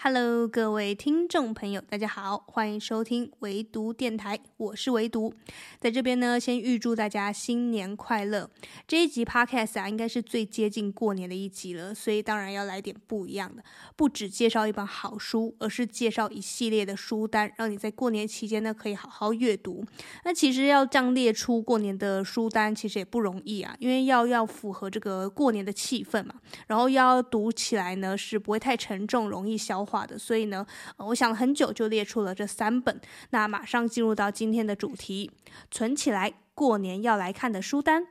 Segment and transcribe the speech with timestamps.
[0.00, 5.34] Hello，各位听众朋友，大家好，欢迎收听唯读电台，我是唯读，
[5.80, 8.48] 在这边呢，先预祝大家新年快乐。
[8.86, 13.64] 这一集 Podcast 啊，应该是最接近过年的一集了，所以当然要来点不一样的，
[13.96, 19.84] 不只介绍一本好书，而是介绍一系列的书单，让你在过年期间呢可以好好阅读。
[20.24, 26.36] 那其实要这样列出过年的书单，其实也不容易啊，因为要要符合这个过年的气氛嘛，
[26.68, 30.06] 然后要读起来呢是不会太沉重，容易消画。
[30.06, 30.66] 的，所以呢，
[30.96, 33.00] 我想了很久就列出了这三本。
[33.30, 35.30] 那马上进入到今天的主题，
[35.70, 38.06] 存起来，过年要来看的书单。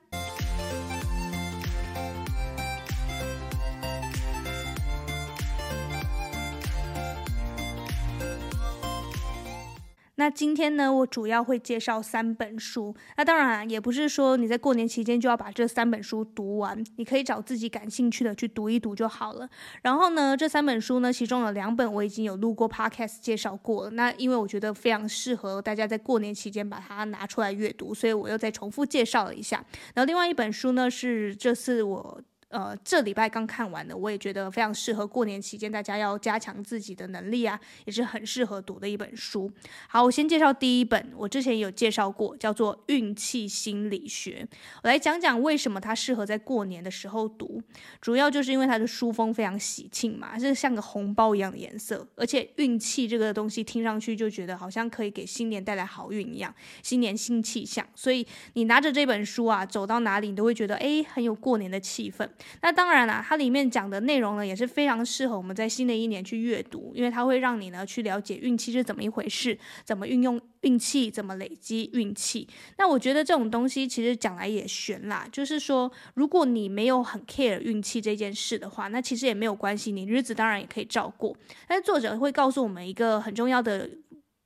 [10.27, 12.94] 那今天呢，我主要会介绍三本书。
[13.16, 19.48] 那当然，也不是说你在过年期间就要把这三本书读完，你可以找自己感兴趣的去读一读就好了。
[19.84, 23.91] 然后呢，这三本书呢，其中有两本我已经有录过 podcast 介绍过了。
[23.91, 29.63] 那因为我觉得非常适合大家在过年期间把它拿出来阅读，所以我又再重复介绍了一下。
[29.93, 32.21] 然后另外一本书呢，是这次我。
[32.49, 39.51] 呃，这礼拜刚看完的，我也觉得非常适合过年期间大家要加强自己的能力啊，也是很适合读的一本书。
[39.90, 44.48] 好，我先介绍第一本，我之前有介绍过，叫做《运气心理学》。
[44.84, 47.62] 我来讲讲为什么它适合在过年的时候读，
[47.99, 62.25] 主要就是因为它的书封非常喜庆嘛，是像个红包一样的颜色，而且运气这个东西听上去就觉得好像可以给新年带来好运一样，新年新气象，所以你拿着这本书啊，走到哪里你都会觉得诶，很有过年的气氛。
[62.62, 72.47] 那当然啦，它里面讲的内容呢，也是非常适合我们在新的一年去阅读，因为它会让你呢去了解运气是怎么一回事，怎么运用运气，怎么累积运气。
[72.78, 81.35] 那我觉得这种东西其实讲来也玄啦，就是说，如果你没有很 care 运气这件事的话，那其实也没有关系，你日子当然也可以照过。
[81.68, 83.90] 但是作者会告诉我们一个很重要的。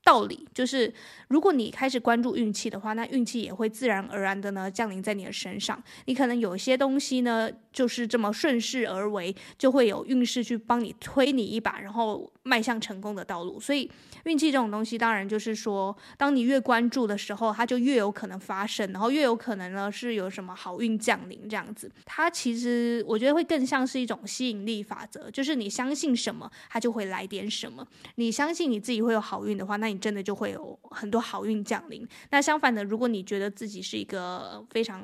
[0.03, 0.91] 道理就是，
[1.27, 5.81] 如果你开始关注运气的话，那运气也会自然而然的呢降临在你的身上。
[6.05, 13.59] 你可能有些东西呢，就是这么顺势而为，就会有运势去帮你推你一把，然后迈向成功的道路。
[13.59, 13.89] 所以
[14.25, 21.89] 运气这种东西，当然就是说，当你越关注的时候，它就越有可能发生，然后越有可能呢是有什么好运降临这样子。
[22.05, 27.85] 它其实我觉得会更像是一种吸引力法则，就是你相信什么，它就会来点什么。
[28.15, 32.07] 你相信你自己会有好运的话，那你真的就会有很多好运降临。
[32.29, 35.03] 那相反的，如果你觉得自己是一个非常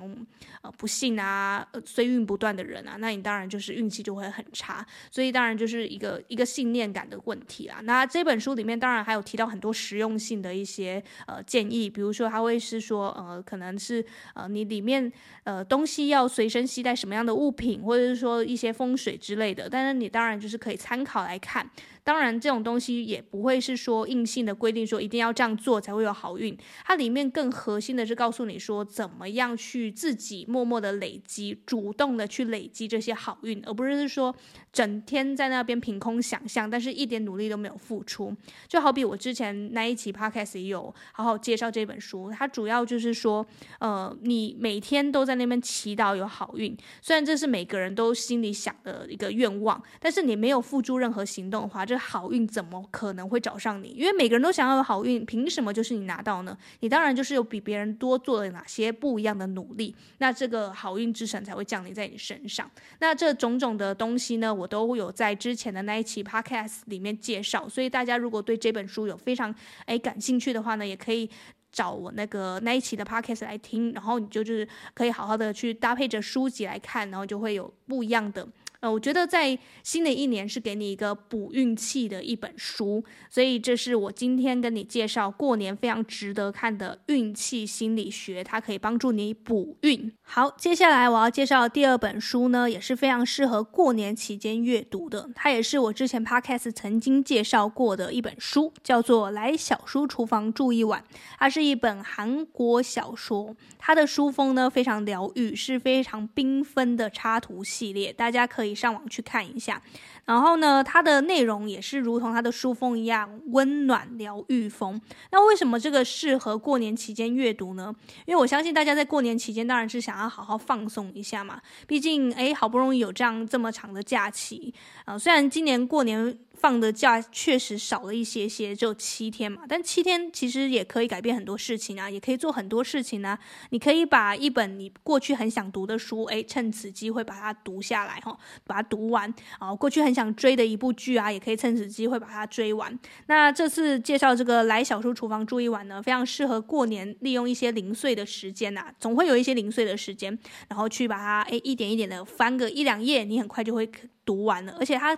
[0.61, 4.85] 呃不幸啊、衰运不断的人啊，那你当然就是运气就会很差。
[5.11, 7.79] 所以当然就是一个一个信念感的问题啦。
[7.83, 15.11] 那这本书里面当然还有提到很多实用性的一些呃建议，比如说他会是说呃可能是呃你里面
[15.43, 19.69] 呃东西要随身携带什么样的物品，或者是说一些风水之类的。
[19.69, 21.69] 但是你当然就是可以参考来看。
[22.03, 26.57] 当然，这种东西也不会是说硬性的规定，说一定要这样做才会有好运。
[26.85, 34.35] 它里面更核心的是告诉你说，怎么样去自己默默的累积，主动的去累积这些好运，而不是说
[34.77, 38.31] 整天在那边凭空想象，但是一点努力都没有付出。
[38.67, 43.43] 就好比我之前那一期 podcast 也有好好介绍这本书，它主要就是说，
[43.79, 53.87] 呃，你每天都在那边祈祷有好运，虽然这是每个人都心里想的一个愿望，但是你没有付诸任何行动的话，这好运怎么可能会找上你？
[53.97, 56.55] 因为每个人都想要有好运，凭什么就是你拿到呢？
[56.81, 62.69] 你当然就是有比别人多做了哪些不一样的努力，那这个好运之神才会降临在你身上。
[62.99, 69.53] 那这种种的东西呢，我都有在之前的那一期 podcast 里面介绍，所以大家如果对这本书有非常
[69.85, 71.29] 哎感兴趣的话呢，也可以
[71.71, 78.47] 找我那个那一期的 podcast 来听，然后你就是可以好好的去搭配着书籍来看，然后就会有不一样的。
[78.79, 90.13] 呃，我觉得在新的一年是给你一个补运气的一本书，所以这是我今天跟你介绍过年非常值得看的运气心理学，它可以帮助你补运。
[90.21, 101.03] 好，接下来我要介绍第二本书呢，也是非常适合过年期间阅读的，它也是我之前 Podcast 曾经介绍过的一本书，叫做《来小书厨房住一晚》，
[101.39, 108.66] 它是一本韩国小说，它的书风呢非常疗愈，是非常缤纷的插图系列，大家可以。
[108.67, 109.81] 可以上网去看一下，
[110.27, 115.01] 然后呢，它的内容也是如同它的书封一样温暖疗愈风。
[115.31, 117.91] 那为什么这个适合过年期间阅读呢？
[118.25, 124.71] 因为我相信大家在过年期间当然是想要好好放松一下嘛，毕竟诶，好不容易有这样这么长的假期
[125.05, 126.37] 啊，虽然今年过年。
[126.59, 129.61] 放的假确实少了一些些，只有七天嘛。
[129.69, 133.37] 但七天其实也可以改变很多事情啊，也可以做很多事情啊。
[133.69, 138.35] 你可以把一本你过去很想读的书，诶，趁此机会把它读下来哈，
[138.65, 139.75] 把它读完啊。
[139.75, 142.99] 过去很想追的一部剧啊，也可以趁此机会把它追完。
[143.27, 150.35] 那这次介绍这个来小叔厨房住一晚呢，非常适合过年利用一些零碎的时间呐、啊，总会有一些零碎的时间，
[150.67, 153.87] 然后去把它诶一点一点的翻个一两页，你很快就会
[154.25, 155.15] 读完了，而且它。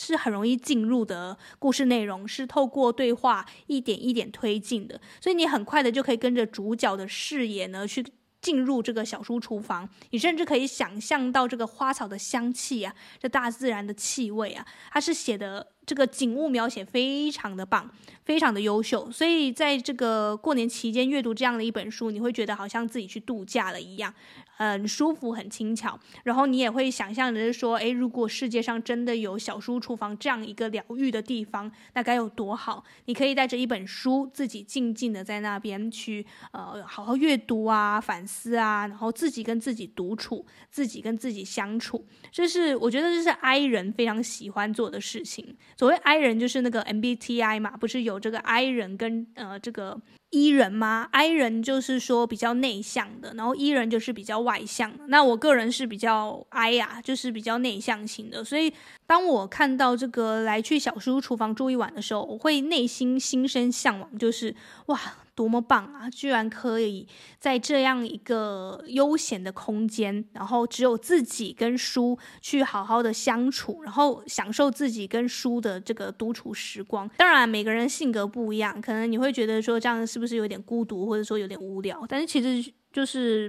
[0.00, 8.06] 是很容易进入的故事内容，是透过对话一点一点推进的，所以你很快的就可以跟着主角的视野呢去
[8.40, 17.90] 进入这个小书厨房，你甚至可以想象到这个花草的香气啊，这大自然的气味啊，它是写的这个景物描写非常的棒，
[18.22, 24.12] 非常的优秀，所以在这个过年期间阅读这样的一本书，你会觉得好像自己去度假了一样。
[24.58, 32.82] 很舒服，很轻巧，然后你也会想象着说，诶，如果世界上真的有小书厨房这样一个疗愈的地方，那该有多好！
[33.04, 45.56] 你可以带着一本书，自己静静的在那边去，呃，好好阅读啊，反思啊，然后自己跟自己独处，自己跟自己相处，这是我觉得这是 I 人非常喜欢做的事情。
[45.78, 50.00] 所谓 I 人，就是那个 MBTI 嘛，不是有这个 I 人跟呃这个。
[50.30, 54.92] E 人吗？I 人就是说比较内向的，然后 E 人就是比较外向。
[55.06, 58.44] 那我个人是比较 I 呀，就是比较内向型的。
[58.44, 58.70] 所以
[59.08, 64.54] 当我看到这个来去小书厨房住一晚的时候，我会内心心生向往，就是
[64.86, 65.00] 哇。
[65.38, 66.10] 多么棒啊！
[66.10, 67.06] 居然可以
[67.38, 77.08] 在这样一个悠闲的空间，然后只有自己跟书去好好的相处，然后享受自己跟书的这个独处时光。
[77.18, 82.04] 当然，每个人性格不一样，可能你会觉得说这样是不是有点孤独，或者说有点无聊？
[82.08, 83.48] 但是其实就是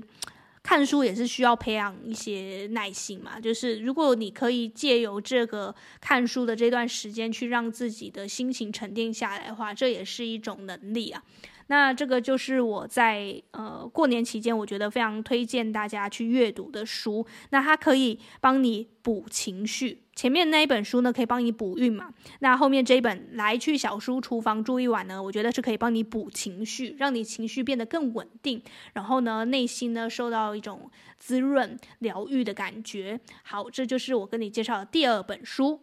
[0.69, 3.39] 看书也是需要培养一些耐心嘛。
[3.39, 11.23] 就是如果你可以借由这个看书的这段时间去让自己的心情沉淀下来的话，这也是一种能力啊。
[11.71, 17.25] 那这个就是我在呃过年期间，我觉得非常推荐大家去阅读的书。
[17.49, 22.13] 那它可以帮你补情绪，前面那一本书呢可以帮你补运嘛。
[22.39, 28.61] 那后面这一本来去小书厨房住一晚呢，我觉得是可以帮你补情绪，让你情绪变得更稳定，
[28.91, 33.17] 然后呢内心呢受到一种滋润疗愈的感觉。
[33.43, 35.79] 好，这就是我跟你介绍的第二本书。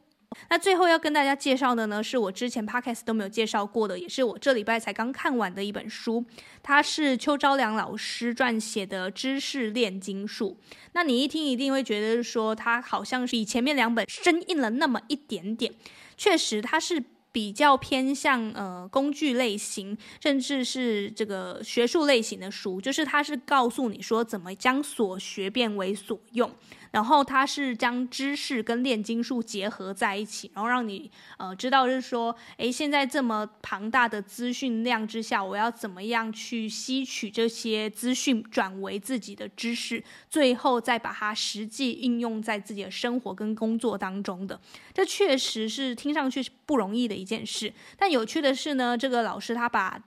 [0.48, 6.24] 那最后要跟大家介绍的呢，是我之前 podcast 都没有介绍过的，也是我这礼拜才刚看完的一本书。
[6.62, 10.58] 它是邱昭良老师撰写的《知识炼金术》。
[10.92, 15.72] 那你一听一定会觉得说，它好像是比前面两本生硬了那么一点点。
[16.16, 26.50] 确实，它是比较偏向呃工具类型，甚至是这个学术类型的书，就是它是告诉你说怎么将所学变为所用。
[26.96, 44.58] 然后它是将知识跟炼金术结合在一起，然后让你呃知道就是说，诶，现在这么庞大的资讯量之下，我要怎么样去吸取这些资讯，转为自己的知识，最后再把它实际应用在自己的生活跟工作当中的。
[44.94, 50.02] 这确实是听上去是不容易的一件事，但有趣的是呢，这个老师他把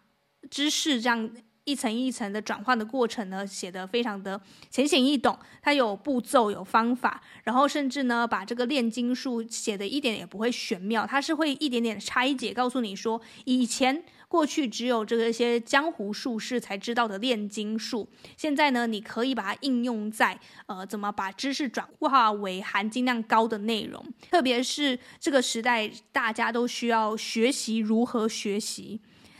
[0.50, 1.30] 知识这样。
[1.69, 28.99] 一层一层的转换的过程呢，写得非常的浅显易懂，它有步骤有方法，然后甚至呢把这个炼金术写得一点也不会玄妙，它是会一点点拆解，告诉你说以前过去只有这个一些江湖术士才知道的炼金术，现在呢你可以把它应用在呃怎么把知识转化为含金量高的内容，特别是这个时代大家都需要学习如何学习。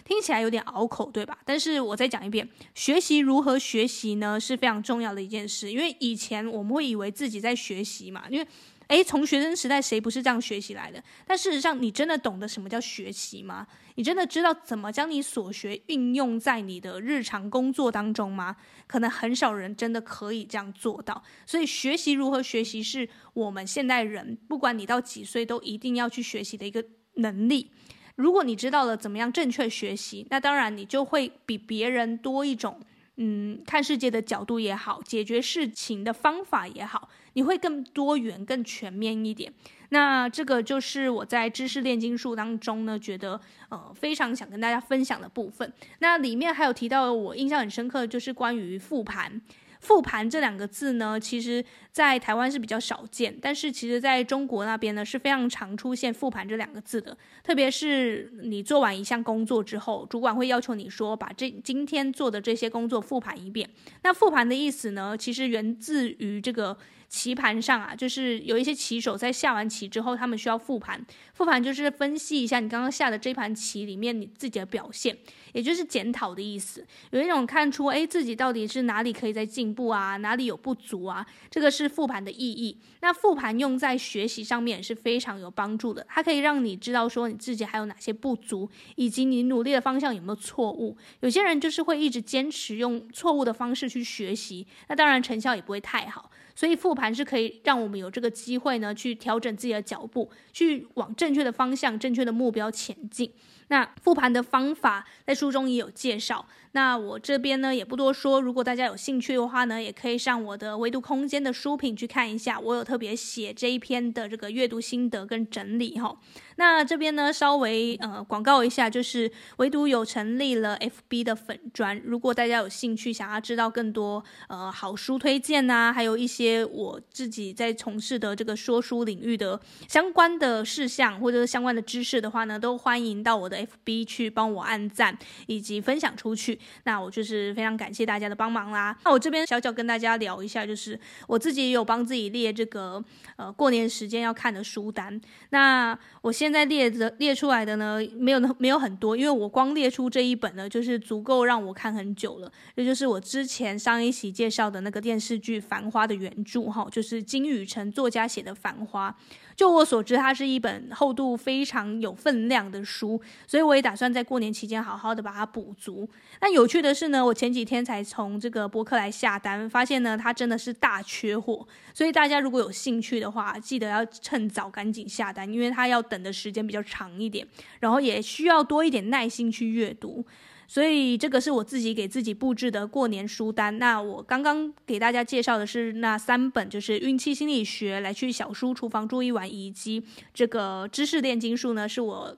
[0.10, 1.38] 听起来有点拗口，对吧？
[1.46, 4.40] 但是我再讲一遍，学习如何学习呢？
[4.40, 5.72] 是非常重要的一件事。
[5.72, 8.48] 因为以前我们会以为自己在学习嘛，因为，
[8.88, 11.02] 诶，从学生时代谁不是这样学习来的？
[11.28, 13.68] 但事实上，你真的懂得什么叫学习吗？
[13.98, 18.56] 你真的知道怎么将你所学运用在你的日常工作当中吗？
[18.88, 21.24] 可能很少人真的可以这样做到。
[21.46, 26.84] 所以，学习如何学习，是我们现代人，不管你到几岁，都一定要去学习的一个
[27.18, 27.70] 能力。
[28.20, 32.78] 如果你知道了怎么样正确学习，那当然你就会比别人多一种，
[33.16, 39.54] 嗯，看世界的角度也好，解决事情的方法也好，你会更多元、更全面一点。
[39.92, 45.72] 那这个就是我在知识炼金术当中呢，觉得呃非常想跟大家分享的部分。
[46.00, 49.42] 那里面还有提到我印象很深刻就是关于复盘。
[49.80, 57.18] 复盘这两个字呢，其实在台湾是比较少见，但是其实在中国那边呢是非常常出现复盘这两个字的。
[57.44, 63.70] 特别是你做完一项工作之后，主管会要求你说把这今天做的这些工作复盘一遍。
[64.04, 66.78] 那复盘的意思呢，其实源自于这个
[67.10, 71.04] 棋盘上啊，就是有一些棋手在下完棋之后，他们需要复盘。
[71.34, 75.18] 复盘就是分析一下你刚刚下的这盘棋里面你自己的表现，
[75.54, 76.86] 也就是检讨的意思。
[77.12, 82.78] 有一种看出，哎，自己到底是哪里可以再进步啊，哪里有不足啊，这个是复盘的意义。
[83.02, 90.96] 那复盘用在学习上面也是非常有帮助的，它可以让你知道说你自己还有哪些不足，以及你努力的方向有没有错误。
[91.22, 96.30] 有些人就是会一直坚持用错误的方式去学习，那当然成效也不会太好。
[96.60, 103.32] 所以复盘是可以让我们有这个机会呢，去调整自己的脚步，去往正确的方向、正确的目标前进。
[103.70, 106.46] 那复盘的方法在书中也有介绍。
[106.74, 116.16] 那我这边呢也不多说，如果大家有兴趣的话呢，也可以上我的微读空间的书评去看一下，我有特别写这一篇的这个阅读心得跟整理哈。
[116.58, 136.59] 那这边呢稍微呃广告一下，就是唯独有成立了 FB 的粉专，如果大家有兴趣想要知道更多呃好书推荐呐、还有一些我自己在从事的这个说书领域的相关的事项或者相关的知识的话呢，都欢迎到我的 FB 去帮我按赞以及分享出去。
[136.84, 138.96] 那我就是非常感谢大家的帮忙啦。
[139.04, 143.04] 那我这边小小跟大家聊一下，就是我自己也有帮自己列这个
[143.36, 145.20] 呃过年时间要看的书单。
[145.50, 152.52] 那我现在列的列出来的呢，没有没有很多，因为我光列出这一本呢，就是足够让我看很久了。
[152.76, 159.10] 这就是我之前上一期介绍的那个电视剧《繁花》的原著哈，就是金宇澄作家写的《繁花》。
[159.56, 166.10] 就我所知，它是一本厚度非常有分量的书，所以我也打算在过年期间好好的把它补足。
[166.40, 177.48] 那有趣的是呢，我前几天才从这个博客来下单，发现呢它真的是大缺货，所以大家如果有兴趣的话，记得要趁早赶紧下单，因为它要等的时间比较长一点，
[177.80, 180.26] 然后也需要多一点耐心去阅读。
[180.68, 183.80] 所以这个是我自己给自己布置的过年书单。
[183.80, 190.04] 那我刚刚给大家介绍的是那三本，就是《运气心理学》、《来去小书厨房住一晚》以及
[190.34, 192.38] 这个《知识炼金术》呢，是我。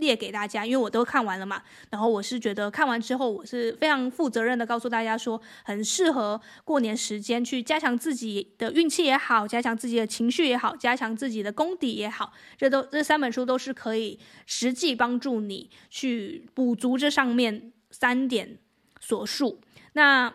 [0.00, 1.62] 列给大家，因为我都看完了嘛。
[1.90, 12.32] 然后我是觉得看完之后，我是非常负责任的告诉大家说，很适合过年时间去加强自己的运气也好，加强自己的情绪也好，加强自己的功底也好。
[12.56, 18.58] 这都这三本书都是可以实际帮助你去补足这上面三点
[18.98, 19.60] 所述。
[19.92, 20.34] 那。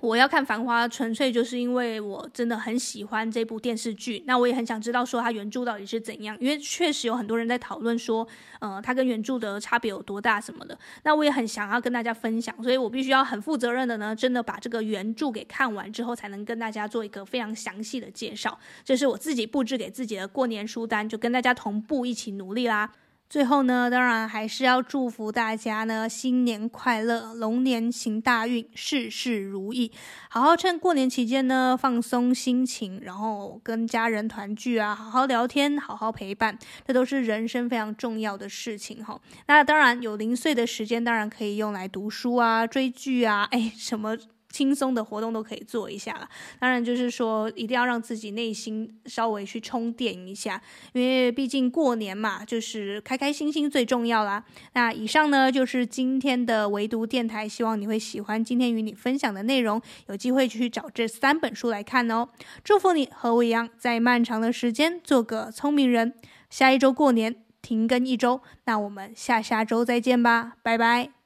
[0.00, 4.22] 我要看《繁花》，纯粹就是因为我真的很喜欢这部电视剧。
[4.26, 8.26] 那我也很想知道说它原著到底是怎样，因为确实有很多人在讨论说，
[8.60, 10.78] 呃，它跟原著的差别有多大什么的。
[11.02, 18.56] 那我也很想要跟大家分享，所以我必须要很负责任的呢，真的把这个原著给看完之后，才能跟大家做一个非常详细的介绍。
[18.84, 22.92] 这是我自己布置给自己的过年书单，就跟大家同步一起努力啦。
[23.28, 29.92] 最后呢，当然还是要祝福大家呢，新年快乐，龙年行大运，事事如意。
[30.30, 39.20] 好好趁过年期间呢，放松心情，然后跟家人团聚啊，好好聊天，好好陪伴，这都是人生非常重要的事情哈。
[39.46, 44.16] 那当然有零碎的时间，当然可以用来读书啊、追剧啊，哎，什么。
[44.50, 46.28] 轻松的活动都可以做一下了，
[46.58, 50.60] 当然就是说一定要让自己内心稍微去充电一下，
[50.92, 54.42] 因为毕竟过年嘛，就是开开心心最重要啦。
[54.72, 62.28] 那以上呢就是今天的唯独电台，希望你会喜欢今天与你分享的内容，有机会去找这三本书来看哦。
[62.64, 66.14] 祝福你和我一样，在漫长的时间做个聪明人。
[66.48, 71.17] 下一周过年停更一周，那我们下下周再见吧，拜拜。